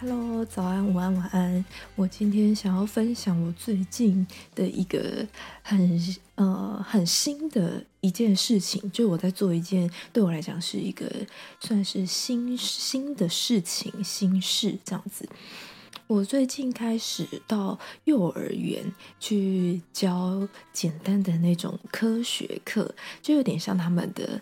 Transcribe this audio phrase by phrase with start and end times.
[0.00, 1.62] Hello，早安、午安、晚安。
[1.94, 5.26] 我今天想要分享我最近的一个
[5.60, 6.00] 很
[6.36, 11.04] 呃很新的一件事情，就我在做一件对我来讲是一个
[11.60, 15.28] 算是新新的事情、新事这样子。
[16.06, 18.82] 我最近开始到幼儿园
[19.20, 24.40] 去教简单的那种科学课，就有点像他们的。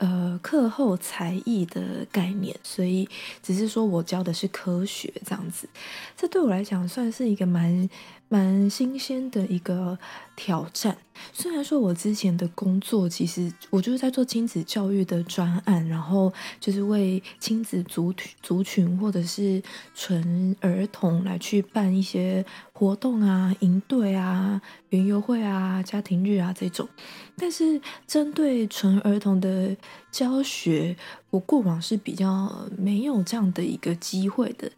[0.00, 3.06] 呃，课后才艺的概念，所以
[3.42, 5.68] 只是说我教的是科学这样子，
[6.16, 7.86] 这对我来讲算是一个蛮
[8.30, 9.98] 蛮新鲜的一个
[10.36, 10.96] 挑战。
[11.32, 19.60] 虽然说我之前的工作，其实我就是在做亲子教育的专案，然后就是为亲子族族群或者是
[19.94, 26.88] 纯儿童来去办一些活动啊、营队啊、园游会啊、家庭日啊这种。
[27.36, 29.76] 但是针对纯儿童的
[30.12, 30.96] 教学，
[31.30, 34.70] 我过往是比较没有这样的一个机会的。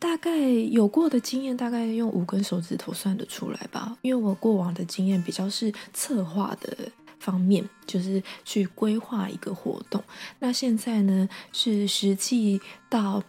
[0.00, 3.96] 大概有过的经验，大概用五根手指头算得出来吧。
[4.00, 10.02] 因为我过往的经验比较是策划的方面，就是去规划一个活动。
[10.38, 13.22] 那现在呢，是实际到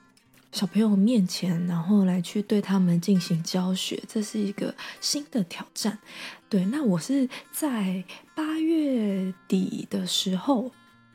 [0.53, 5.99] 小朋友面前，然后来去对他们进行教学，这是一个新的挑战。
[6.47, 8.01] 对，那我是在
[8.33, 10.71] 八月底的时候，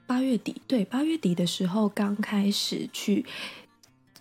[0.07, 3.25] 八月底对八月底的时候刚开始去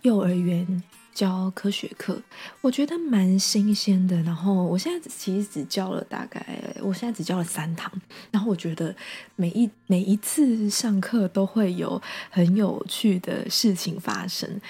[0.00, 0.82] 幼儿园。
[1.16, 2.20] 教科学课，
[2.60, 4.20] 我觉得蛮新鲜的。
[4.22, 7.90] 然后我现在其实只教了大概，我现在只教了三堂。
[8.30, 8.94] 然后我觉得
[9.34, 14.60] 每一每一次上课都会有很有趣的事情发生，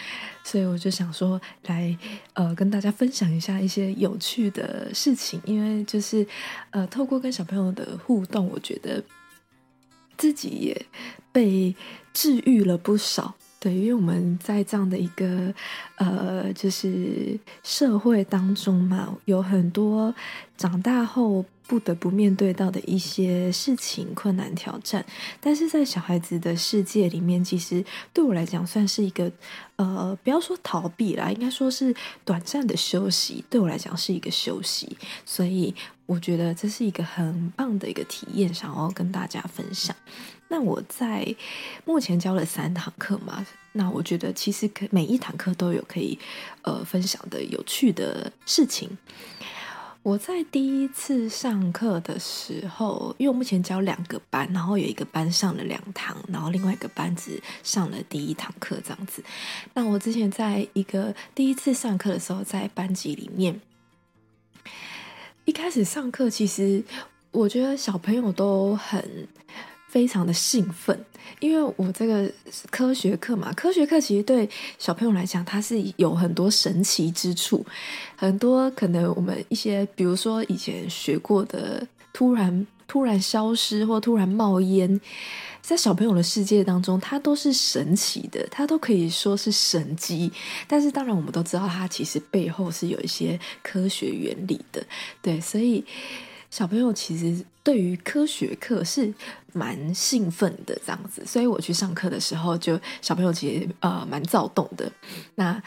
[0.45, 1.99] 所以我就想说来
[2.35, 5.43] 呃跟大家分享一下一些有趣的事情。
[5.45, 6.25] 因为就是
[6.71, 9.03] 呃透过跟小朋友的互动，我觉得
[10.17, 10.87] 自己也
[11.33, 11.75] 被
[12.15, 13.35] 治愈了不少。
[13.67, 15.53] 对，因为我们在这样的一个
[15.97, 20.15] 呃，就是社会当中嘛，有很多
[20.57, 25.05] 长大后不得不面对到的一些事情、困难、挑战。
[25.41, 27.85] 但是在小孩子的世界里面，其实
[28.15, 29.29] 对我来讲算是一个
[29.75, 31.93] 呃，不要说逃避啦，应该说是
[32.25, 33.45] 短暂的休息。
[33.51, 35.75] 对我来讲是一个休息，所以
[36.07, 39.97] 我觉得这是一个很棒的一个体验，想要跟大家分享。
[40.49, 41.35] 那我在
[41.85, 46.19] 目前教了三堂课嘛，那我觉得其实可每一堂课都有可以
[46.63, 48.97] 呃分享的有趣的事情。
[50.03, 59.25] 我在第一次上课的时候，因为我目前教两个班，然后有一个班上了两堂，然后另外一个班只上了第一堂课这样子。
[59.75, 63.61] 那我之前在一个第一次上课的时候，在班级里面，
[65.45, 66.85] 一开始上课，其实
[67.33, 69.27] 我觉得小朋友都很。
[69.97, 70.95] 非常的兴奋，
[71.41, 72.31] 因为我这个
[72.71, 74.47] 科学课嘛，科学课其实对
[74.79, 77.65] 小朋友来讲，它是有很多神奇之处，
[78.15, 85.01] 很多可能我们一些，比如说以前学过的，突然突然消失或突然冒烟，
[85.63, 90.31] 在小朋友的世界当中，它都是神奇的，它都可以说是神机。
[90.69, 94.85] 但是当然，我们都知道，它其实背后是有一些科学原理的，
[95.23, 95.83] 对，所以。
[96.51, 99.13] 小朋友其实对于科学课是
[99.53, 104.91] 蛮兴奋的，这样子，所以我去上课的时候，就小朋友其实呃蛮躁动的。
[105.35, 105.63] 那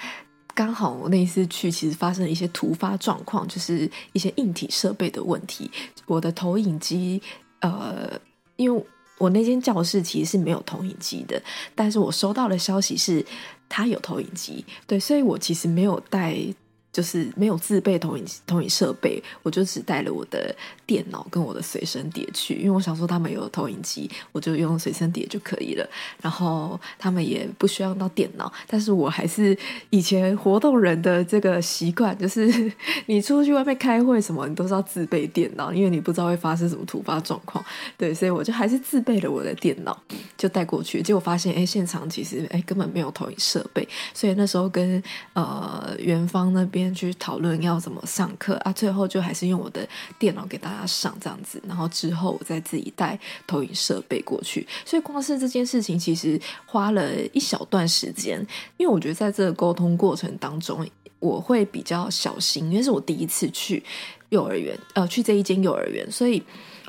[0.56, 5.70] 刚好我那一次去，其实发生了一些突发状况，就是一些硬体设备的问题。
[6.06, 7.22] 我的投影机，
[7.60, 8.10] 呃，
[8.56, 8.86] 因为
[9.18, 11.42] 我那间教室其实是没有投影机的，
[11.76, 13.26] 但是我收到的消息是
[13.68, 16.38] 他有投影机，对，所以我其实没有带。
[17.00, 20.54] 就是没有自备投影投影设备，我就只带了我的
[20.86, 25.90] 电脑跟我的随身碟去，因为我想说他们有投影机，我就用随身碟就可以了。
[26.22, 29.58] 然后他们也不需要用到电脑，但是我还是
[29.92, 32.70] 以前活动人的这个习惯，就是
[33.08, 37.64] 你出去外面开会什么，你都是要自备电脑，因为你不知道会发生什么突发状况。
[37.98, 39.98] 对，所以我就还是自备了我的电脑，
[40.38, 41.02] 就带过去。
[41.02, 45.02] 结果发现，哎，现场其实哎根本没有投影设备，所以那时候跟
[45.32, 46.89] 呃元芳那边。
[46.94, 49.88] 去讨论要怎么上课啊，最后就还是用我的
[50.18, 54.68] 电脑给大家上这样子，然后之后我再自己带投影设备过去。
[54.86, 58.40] 所以光是这件事情，其实花了一小段时间，
[58.78, 60.86] 因为我觉得在这个沟通过程当中，
[61.20, 63.84] 我会比较小心，因为是我第一次去
[64.30, 66.42] 幼儿园，呃，去这一间幼儿园，所以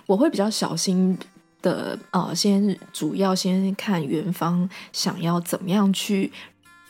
[0.07, 1.19] 我会比较小心
[1.63, 6.33] 的，呃，先主要先看园方想要怎么样去。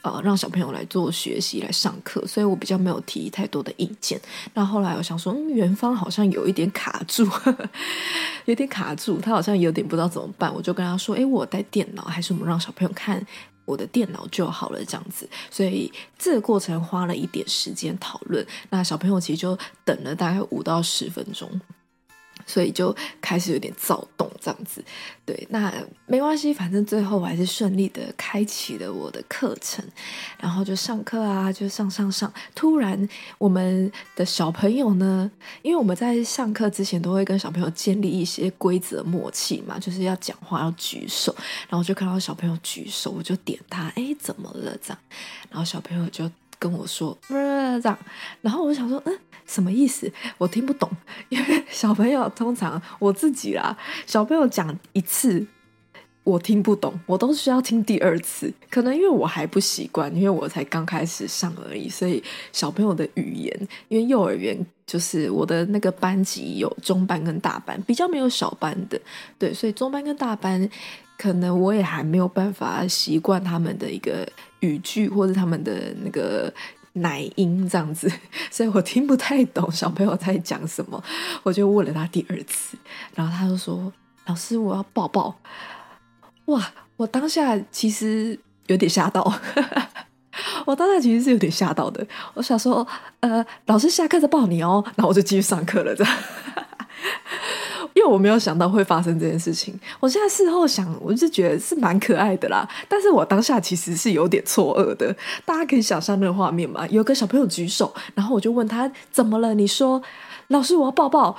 [0.03, 4.19] 呃，让小朋友来做学习来上课，所以我比较没有提太多的意见。
[4.55, 7.29] 那后来我想说，嗯，元芳好像有一点卡住，
[8.47, 10.53] 有点卡住，他好像有点不知道怎么办。
[10.55, 13.25] 我就跟他说，哎，我带电脑，还是我们让小朋友看
[13.67, 15.29] 我的电脑就好了，这样子。
[15.51, 18.47] 所以这个过程花了一点时间讨论。
[18.71, 21.49] 那小朋友其实就等了大概五到十分钟。
[22.51, 24.85] 所以就开始有点躁动，这样子，
[25.25, 25.73] 对，那
[26.07, 29.85] 没关系，反正最后我还是顺利的开启了我的课程，
[30.41, 32.33] 然后就上课啊，就上上上。
[32.53, 33.09] 突然，
[33.39, 35.31] 我们的小朋友呢，
[35.63, 41.33] 因为我们在上课之前都会跟小朋友建立一些规则默契嘛，就是要讲话要举手，
[41.69, 44.99] 然后就看到小朋友举手，我就点他，哎，怎么了这样？
[45.51, 47.99] 然后小朋友就跟我说，这样，
[48.41, 49.17] 然后我想说，嗯。
[49.51, 50.11] 什么意思？
[50.39, 50.89] 我听不懂，
[51.29, 53.77] 因为小朋友通常我自己啦，
[54.07, 55.45] 小朋友讲一次
[56.23, 58.53] 我听不懂，我都需要听第二次。
[58.71, 64.57] 可能因为我还不习惯，因为我才刚开始上而已，所以小朋友的语言，因为幼儿园
[64.87, 69.01] 就是我的那个班级有中班跟大班，比较没有小班的，
[69.39, 70.69] 对，所以中班跟大班
[71.19, 74.29] 可能我也还没有办法习惯他们的一个
[74.61, 76.53] 语句或者他们的那个。
[76.95, 78.11] 奶音这样子，
[78.51, 81.03] 所以我听不太懂小朋友在讲什么，
[81.43, 82.77] 我就问了他第二次，
[83.15, 83.93] 然后他就说
[84.27, 85.37] ：“老师，我要抱抱。”
[86.47, 86.73] 哇！
[86.97, 89.23] 我当下其实有点吓到，
[90.67, 92.07] 我当下其实是有点吓到的。
[92.35, 92.87] 我想说
[93.21, 96.17] ：“呃，老师下课再抱你哦。”然后我就继续上课了，这样。
[97.95, 102.69] 因为我没有想到会发生这件事情，我现在事后想，我就觉得是蛮可爱的啦。
[102.89, 105.15] 但是我当下其实是有点错愕的。
[105.45, 106.87] 大家可以想象那个画面吗？
[106.89, 109.55] 有个小朋友举手，然后我就问他怎么了？
[109.55, 110.03] 你说，
[110.49, 111.37] 老师我要抱抱。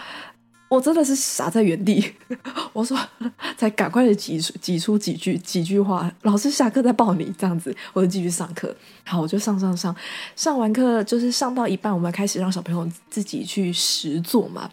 [0.69, 2.13] 我真的是傻在原地。
[2.71, 2.97] 我说，
[3.57, 6.09] 才赶快的挤出挤出几句几句话。
[6.21, 8.73] 老师下课再抱你这样子，我就继续上课。
[9.03, 9.93] 好，我就上上上，
[10.37, 14.69] 上完课就是上到一半，我们开始让小朋友自己去实做嘛。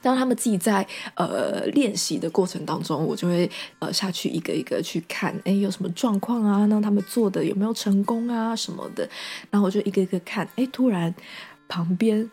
[0.00, 3.50] 当他们自己在呃练习的过程当中，我就会
[3.80, 6.66] 呃下去一个一个去看，哎，有什么状况啊？
[6.66, 8.54] 那他们做的有没有成功啊？
[8.54, 9.08] 什么的？
[9.50, 11.12] 然后我就一个一个看，哎，突然
[11.68, 12.30] 旁边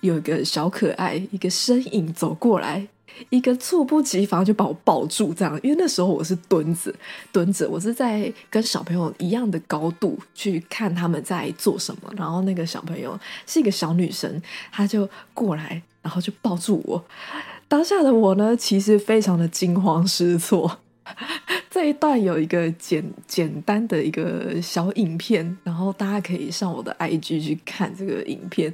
[0.00, 2.86] 有一个小可爱，一个身影走过来，
[3.30, 6.92] 一个猝不及防就把我抱住，这样，因为那时候我是蹲着
[7.32, 14.40] 蹲着，我是在跟小朋友一样的高度去看他们在做什么，然后那个小朋友是一个小女生，
[14.72, 15.82] 她就过来。
[16.04, 17.04] 然后就抱住我，
[17.66, 20.78] 当下的我呢，其实非常的惊慌失措。
[21.70, 28.72] 这一段有一个简简单的一个小影片，然后大家可以上我的 IG 去看这个影片。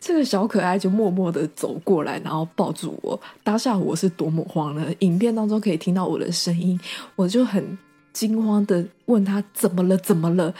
[0.00, 3.18] 这个小可爱就默默的走过来，然后抱住我。
[3.44, 4.92] 当下我是多么慌呢？
[4.98, 6.78] 影片当中可以听到我的声音，
[7.16, 7.78] 我就很
[8.12, 9.96] 惊慌的问他怎么了？
[9.98, 10.52] 怎么了？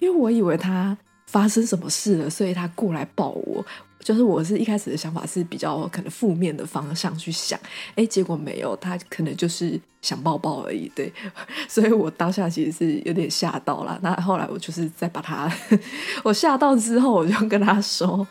[0.00, 0.96] 因为我以为他
[1.26, 3.64] 发生什么事了，所以他过来抱我。
[4.04, 7.58] 就是我是一开始的想法是比较可能负面的方向去想，
[7.94, 11.10] 哎，结果没有，他可能就是想抱抱而已，对，
[11.66, 13.98] 所以我当下其实是有点吓到了。
[14.02, 15.50] 那后来我就是在把他，
[16.22, 18.26] 我吓到之后，我就跟他说，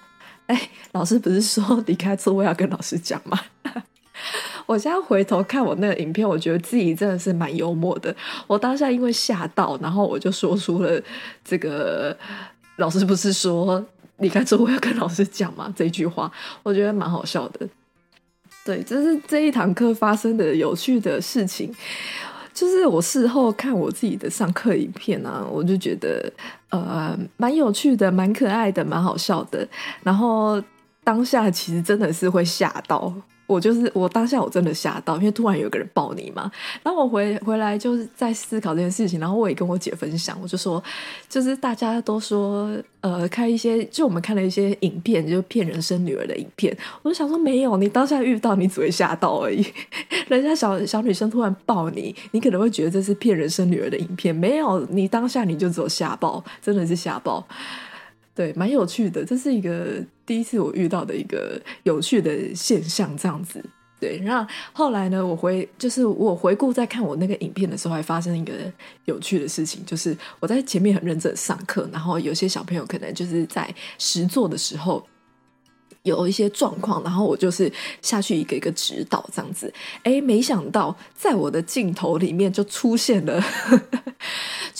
[0.45, 3.39] 哎，老师不是说离开座位要跟老师讲吗？
[4.67, 8.15] 我现在回头看我那个影片，我觉得自己真的是蛮幽默的。
[8.45, 11.01] 我当下因为吓到，然后我就说出了
[11.43, 12.15] 这个
[12.75, 13.83] 老师不是说。
[14.17, 16.31] 离开之后我要跟老师讲嘛，这句话
[16.63, 17.67] 我觉得蛮好笑的。
[18.65, 21.73] 对，这是这一堂课发生的有趣的事情。
[22.53, 26.31] 就是我事后看我自己的上课影片啊，我就觉得
[26.69, 29.67] 呃蛮有趣的，蛮可爱的，蛮好笑的。
[30.03, 30.61] 然后
[31.03, 33.11] 当下其实真的是会吓到。
[33.45, 36.51] 我就是我当下我真的吓到，因为突然有个人抱你嘛。
[36.81, 40.81] 然后我回回来就是在思考这件事情，然后我也跟我姐分享，我就说，
[41.27, 42.71] 就是大家都说，
[43.01, 46.75] 呃，看一些就我们看了一些影片，就骗人生女儿的影片。
[47.01, 49.65] 我就想说，没有，你当下遇到你只会吓到而已。
[50.29, 54.33] 人家小小女生突然抱你，你可能会觉得这是骗人生女儿的影片。
[54.33, 57.45] 没有，你当下你就只有吓爆，真的是吓爆。
[58.35, 63.63] 对，蛮有趣的，这是一个第一次我遇到的一个有趣的现象，这样子。
[63.99, 68.51] 对，然后后来呢，我回就是我回顾在看我那个影片的时候，还发生一个
[69.05, 75.05] 有趣的事情，就是我在前面很认真上课，然后有些小朋友可能就是在实做的时候
[76.01, 77.71] 有一些状况，然后我就是
[78.01, 79.73] 下去一个一个指导这样子。
[80.03, 83.41] 哎，没想到在我的镜头里面就出现了。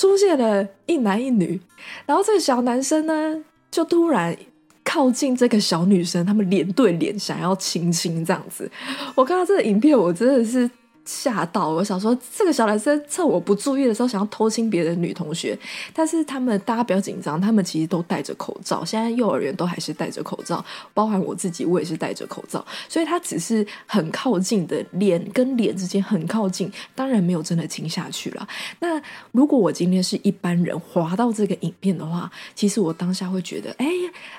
[0.03, 1.57] 出现了一男一女，
[2.05, 3.41] 然后这个小男生呢，
[3.71, 4.35] 就突然
[4.83, 8.69] 靠近这个小女生，他们脸对脸，想要亲亲这样子。
[9.15, 10.69] 我看到这个影片，我真的是
[11.05, 15.57] 吓到我，想说这个小男生趁我不注意的时候想要偷亲别的女同学，
[15.93, 28.47] 但是他们大家不要紧张，他们其实都戴着口罩，现在幼儿园都还是戴着口罩，包含我自己，我也是戴着口罩，所以他只是很靠近的脸跟脸之间很靠近，当然没有真的亲下去了。
[28.79, 33.87] 那如果我今天是一般人滑到这个影片的话，其实我当下会觉得，哎，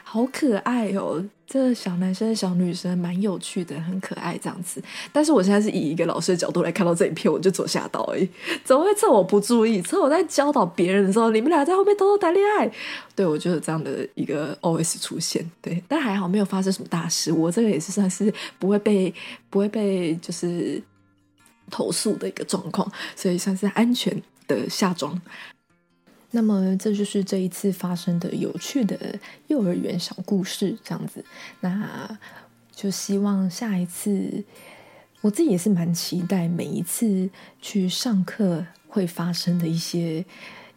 [0.02, 1.22] 好可爱哦。
[1.46, 4.82] 这小男生、小女生蛮有趣的，很可爱这样子。
[5.12, 8.28] 但是我现在是以一个老师的角度来看到这一片，我就左吓到而已。
[8.64, 12.70] 怎么会趁我不注意，趁我在教导别人的时候，你们俩在后面偷偷谈恋爱？
[13.14, 15.48] 对我就有这样的一个 OS 出现。
[15.60, 17.30] 对，但还好没有发生什么大事。
[17.30, 19.14] 我这个也是算是不会被
[19.50, 20.82] 不会被就是
[21.70, 25.20] 投诉的一个状况，所以算是安全的下装。
[26.36, 28.98] 那么，这就是这一次发生的有趣的
[29.46, 31.24] 幼儿园小故事，这样子。
[31.60, 32.18] 那
[32.74, 34.42] 就希望下一次，
[35.20, 37.30] 我自己也是蛮期待每一次
[37.62, 40.24] 去上课会发生的一些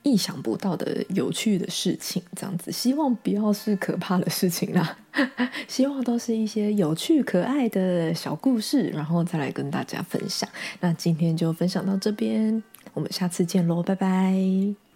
[0.03, 2.71] 意想不到的有趣的事情，这样子。
[2.71, 4.97] 希望不要是可怕的事情啦，
[5.67, 10.47] 希望都是一些有趣可爱的小故事，然后再来跟大家分享。
[10.81, 12.61] 那今天就分享到这边，
[12.93, 14.86] 我们下次见喽，拜拜。